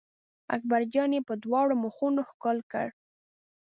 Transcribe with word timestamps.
اکبر 0.55 0.81
جان 0.93 1.11
یې 1.15 1.21
په 1.27 1.33
دواړو 1.43 1.73
مخونو 1.83 2.21
ښکل 2.29 2.57
کړ. 2.71 2.87